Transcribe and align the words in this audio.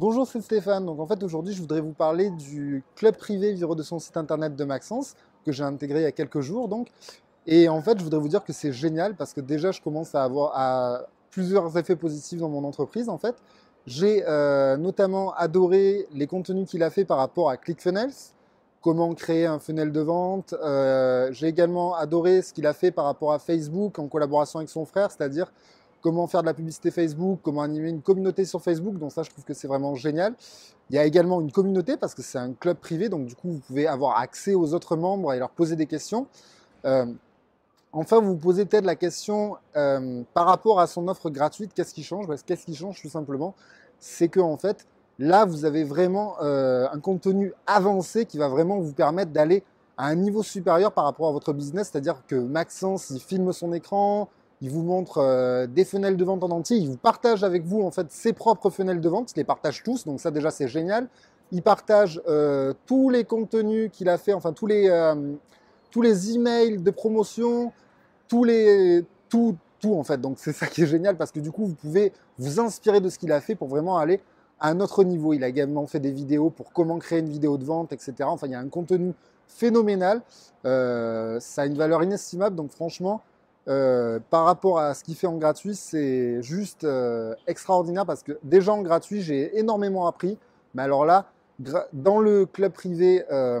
Bonjour, 0.00 0.28
c'est 0.28 0.40
Stéphane. 0.40 0.86
Donc 0.86 1.00
en 1.00 1.08
fait 1.08 1.20
aujourd'hui 1.24 1.52
je 1.52 1.60
voudrais 1.60 1.80
vous 1.80 1.92
parler 1.92 2.30
du 2.30 2.84
club 2.94 3.16
privé 3.16 3.52
Viro 3.52 3.74
de 3.74 3.82
son 3.82 3.98
site 3.98 4.16
internet 4.16 4.54
de 4.54 4.62
Maxence 4.62 5.16
que 5.44 5.50
j'ai 5.50 5.64
intégré 5.64 5.98
il 5.98 6.02
y 6.04 6.06
a 6.06 6.12
quelques 6.12 6.38
jours 6.38 6.68
donc. 6.68 6.86
Et 7.48 7.68
en 7.68 7.82
fait 7.82 7.98
je 7.98 8.04
voudrais 8.04 8.20
vous 8.20 8.28
dire 8.28 8.44
que 8.44 8.52
c'est 8.52 8.72
génial 8.72 9.16
parce 9.16 9.32
que 9.32 9.40
déjà 9.40 9.72
je 9.72 9.80
commence 9.80 10.14
à 10.14 10.22
avoir 10.22 11.08
plusieurs 11.32 11.76
effets 11.76 11.96
positifs 11.96 12.38
dans 12.38 12.48
mon 12.48 12.62
entreprise 12.62 13.08
en 13.08 13.18
fait. 13.18 13.34
J'ai 13.88 14.22
euh, 14.28 14.76
notamment 14.76 15.34
adoré 15.34 16.06
les 16.14 16.28
contenus 16.28 16.68
qu'il 16.68 16.84
a 16.84 16.90
fait 16.90 17.04
par 17.04 17.16
rapport 17.16 17.50
à 17.50 17.56
ClickFunnels, 17.56 18.14
comment 18.80 19.12
créer 19.14 19.46
un 19.46 19.58
funnel 19.58 19.90
de 19.90 20.00
vente. 20.00 20.54
Euh, 20.62 21.32
j'ai 21.32 21.48
également 21.48 21.96
adoré 21.96 22.42
ce 22.42 22.52
qu'il 22.52 22.68
a 22.68 22.72
fait 22.72 22.92
par 22.92 23.04
rapport 23.04 23.32
à 23.32 23.40
Facebook 23.40 23.98
en 23.98 24.06
collaboration 24.06 24.60
avec 24.60 24.70
son 24.70 24.84
frère, 24.84 25.10
c'est-à-dire 25.10 25.50
comment 26.00 26.26
faire 26.26 26.42
de 26.42 26.46
la 26.46 26.54
publicité 26.54 26.90
Facebook, 26.90 27.40
comment 27.42 27.62
animer 27.62 27.88
une 27.88 28.02
communauté 28.02 28.44
sur 28.44 28.62
Facebook. 28.62 28.98
Donc 28.98 29.12
ça, 29.12 29.22
je 29.22 29.30
trouve 29.30 29.44
que 29.44 29.54
c'est 29.54 29.68
vraiment 29.68 29.94
génial. 29.94 30.34
Il 30.90 30.96
y 30.96 30.98
a 30.98 31.04
également 31.04 31.40
une 31.40 31.52
communauté 31.52 31.96
parce 31.96 32.14
que 32.14 32.22
c'est 32.22 32.38
un 32.38 32.52
club 32.52 32.76
privé, 32.78 33.08
donc 33.08 33.26
du 33.26 33.34
coup, 33.34 33.50
vous 33.50 33.60
pouvez 33.60 33.86
avoir 33.86 34.18
accès 34.18 34.54
aux 34.54 34.74
autres 34.74 34.96
membres 34.96 35.32
et 35.32 35.38
leur 35.38 35.50
poser 35.50 35.76
des 35.76 35.86
questions. 35.86 36.26
Euh, 36.84 37.06
enfin, 37.92 38.20
vous 38.20 38.28
vous 38.28 38.36
posez 38.36 38.64
peut-être 38.64 38.86
la 38.86 38.96
question 38.96 39.56
euh, 39.76 40.22
par 40.34 40.46
rapport 40.46 40.80
à 40.80 40.86
son 40.86 41.08
offre 41.08 41.30
gratuite, 41.30 41.72
qu'est-ce 41.74 41.94
qui 41.94 42.02
change? 42.02 42.26
Qu'est-ce 42.46 42.64
qui 42.64 42.74
change 42.74 43.02
tout 43.02 43.10
simplement? 43.10 43.54
C'est 43.98 44.28
que 44.28 44.40
en 44.40 44.56
fait, 44.56 44.86
là, 45.18 45.44
vous 45.44 45.64
avez 45.64 45.84
vraiment 45.84 46.36
euh, 46.42 46.86
un 46.90 47.00
contenu 47.00 47.52
avancé 47.66 48.24
qui 48.24 48.38
va 48.38 48.48
vraiment 48.48 48.78
vous 48.78 48.92
permettre 48.92 49.32
d'aller 49.32 49.64
à 49.96 50.06
un 50.06 50.14
niveau 50.14 50.44
supérieur 50.44 50.92
par 50.92 51.04
rapport 51.04 51.28
à 51.28 51.32
votre 51.32 51.52
business, 51.52 51.90
c'est-à-dire 51.90 52.22
que 52.28 52.36
Maxence, 52.36 53.10
il 53.10 53.20
filme 53.20 53.52
son 53.52 53.72
écran, 53.72 54.28
il 54.60 54.70
vous 54.70 54.82
montre 54.82 55.18
euh, 55.18 55.66
des 55.66 55.84
fenêtres 55.84 56.16
de 56.16 56.24
vente 56.24 56.42
en 56.42 56.50
entier, 56.50 56.76
il 56.76 56.88
vous 56.88 56.96
partage 56.96 57.44
avec 57.44 57.64
vous 57.64 57.82
en 57.82 57.90
fait 57.90 58.10
ses 58.10 58.32
propres 58.32 58.70
fenêtres 58.70 59.00
de 59.00 59.08
vente, 59.08 59.32
il 59.32 59.38
les 59.38 59.44
partage 59.44 59.82
tous, 59.82 60.04
donc 60.04 60.20
ça 60.20 60.30
déjà 60.30 60.50
c'est 60.50 60.68
génial. 60.68 61.08
Il 61.50 61.62
partage 61.62 62.20
euh, 62.28 62.74
tous 62.86 63.08
les 63.08 63.24
contenus 63.24 63.90
qu'il 63.92 64.08
a 64.08 64.18
fait, 64.18 64.34
enfin 64.34 64.52
tous 64.52 64.66
les, 64.66 64.88
euh, 64.88 65.32
tous 65.90 66.02
les 66.02 66.34
emails 66.34 66.78
de 66.78 66.90
promotion, 66.90 67.72
tous 68.26 68.44
les, 68.44 69.04
tout, 69.30 69.56
tout 69.80 69.94
en 69.94 70.04
fait. 70.04 70.20
Donc 70.20 70.38
c'est 70.38 70.52
ça 70.52 70.66
qui 70.66 70.82
est 70.82 70.86
génial 70.86 71.16
parce 71.16 71.30
que 71.30 71.40
du 71.40 71.50
coup 71.50 71.64
vous 71.64 71.74
pouvez 71.74 72.12
vous 72.38 72.60
inspirer 72.60 73.00
de 73.00 73.08
ce 73.08 73.18
qu'il 73.18 73.32
a 73.32 73.40
fait 73.40 73.54
pour 73.54 73.68
vraiment 73.68 73.96
aller 73.96 74.20
à 74.60 74.70
un 74.70 74.80
autre 74.80 75.04
niveau. 75.04 75.32
Il 75.32 75.44
a 75.44 75.48
également 75.48 75.86
fait 75.86 76.00
des 76.00 76.12
vidéos 76.12 76.50
pour 76.50 76.72
comment 76.72 76.98
créer 76.98 77.20
une 77.20 77.30
vidéo 77.30 77.56
de 77.56 77.64
vente, 77.64 77.92
etc. 77.92 78.14
Enfin 78.24 78.48
il 78.48 78.52
y 78.52 78.56
a 78.56 78.60
un 78.60 78.68
contenu 78.68 79.14
phénoménal, 79.46 80.20
ça 80.64 81.62
a 81.62 81.64
une 81.64 81.78
valeur 81.78 82.02
inestimable, 82.02 82.56
donc 82.56 82.72
franchement 82.72 83.22
euh, 83.68 84.18
par 84.30 84.46
rapport 84.46 84.78
à 84.78 84.94
ce 84.94 85.04
qu'il 85.04 85.14
fait 85.14 85.26
en 85.26 85.36
gratuit, 85.36 85.74
c'est 85.74 86.42
juste 86.42 86.84
euh, 86.84 87.34
extraordinaire 87.46 88.06
parce 88.06 88.22
que 88.22 88.38
déjà 88.42 88.72
en 88.72 88.80
gratuit, 88.80 89.20
j'ai 89.20 89.58
énormément 89.58 90.06
appris. 90.06 90.38
Mais 90.74 90.82
alors 90.82 91.04
là, 91.04 91.26
dans 91.92 92.20
le 92.20 92.46
club 92.46 92.72
privé, 92.72 93.24
euh, 93.30 93.60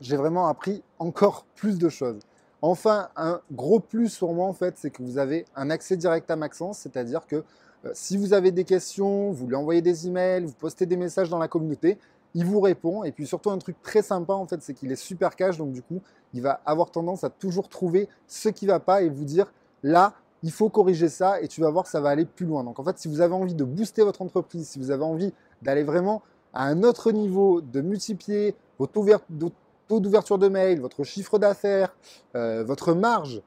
j'ai 0.00 0.16
vraiment 0.16 0.46
appris 0.46 0.82
encore 1.00 1.46
plus 1.56 1.78
de 1.78 1.88
choses. 1.88 2.20
Enfin, 2.62 3.08
un 3.16 3.40
gros 3.50 3.80
plus 3.80 4.16
pour 4.16 4.34
moi, 4.34 4.46
en 4.46 4.52
fait, 4.52 4.74
c'est 4.76 4.90
que 4.90 5.02
vous 5.02 5.18
avez 5.18 5.46
un 5.56 5.70
accès 5.70 5.96
direct 5.96 6.30
à 6.30 6.36
Maxence, 6.36 6.78
c'est-à-dire 6.78 7.26
que 7.26 7.44
si 7.92 8.16
vous 8.16 8.32
avez 8.32 8.50
des 8.50 8.64
questions, 8.64 9.30
vous 9.30 9.46
lui 9.46 9.54
envoyez 9.54 9.80
des 9.80 10.08
emails, 10.08 10.44
vous 10.44 10.52
postez 10.52 10.84
des 10.84 10.96
messages 10.96 11.30
dans 11.30 11.38
la 11.38 11.46
communauté, 11.46 11.98
il 12.34 12.44
vous 12.44 12.60
répond. 12.60 13.04
Et 13.04 13.12
puis 13.12 13.26
surtout, 13.26 13.50
un 13.50 13.58
truc 13.58 13.80
très 13.82 14.02
sympa, 14.02 14.34
en 14.34 14.46
fait, 14.46 14.62
c'est 14.62 14.74
qu'il 14.74 14.92
est 14.92 14.96
super 14.96 15.36
cash. 15.36 15.58
Donc, 15.58 15.72
du 15.72 15.82
coup, 15.82 16.00
il 16.34 16.42
va 16.42 16.60
avoir 16.64 16.90
tendance 16.90 17.24
à 17.24 17.30
toujours 17.30 17.68
trouver 17.68 18.08
ce 18.26 18.48
qui 18.48 18.66
ne 18.66 18.70
va 18.70 18.80
pas 18.80 19.02
et 19.02 19.08
vous 19.08 19.24
dire 19.24 19.52
là, 19.82 20.14
il 20.42 20.52
faut 20.52 20.68
corriger 20.68 21.08
ça 21.08 21.40
et 21.40 21.48
tu 21.48 21.60
vas 21.60 21.70
voir, 21.70 21.86
ça 21.86 22.00
va 22.00 22.10
aller 22.10 22.24
plus 22.24 22.46
loin. 22.46 22.64
Donc, 22.64 22.78
en 22.78 22.84
fait, 22.84 22.98
si 22.98 23.08
vous 23.08 23.20
avez 23.20 23.34
envie 23.34 23.54
de 23.54 23.64
booster 23.64 24.02
votre 24.02 24.22
entreprise, 24.22 24.68
si 24.68 24.78
vous 24.78 24.90
avez 24.90 25.04
envie 25.04 25.32
d'aller 25.62 25.82
vraiment 25.82 26.22
à 26.54 26.64
un 26.64 26.82
autre 26.82 27.12
niveau, 27.12 27.60
de 27.60 27.80
multiplier 27.80 28.54
votre 28.78 28.92
taux 28.92 30.00
d'ouverture 30.00 30.38
de 30.38 30.48
mail, 30.48 30.80
votre 30.80 31.02
chiffre 31.04 31.38
d'affaires, 31.38 31.94
euh, 32.36 32.62
votre 32.64 32.94
marge, 32.94 33.42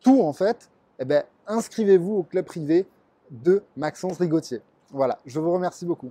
tout 0.00 0.22
en 0.22 0.32
fait, 0.32 0.70
eh 1.00 1.04
ben, 1.04 1.24
inscrivez-vous 1.46 2.14
au 2.14 2.22
club 2.22 2.44
privé 2.44 2.86
de 3.30 3.62
Maxence 3.76 4.18
Rigotier. 4.18 4.60
Voilà, 4.90 5.18
je 5.26 5.38
vous 5.38 5.52
remercie 5.52 5.84
beaucoup. 5.84 6.10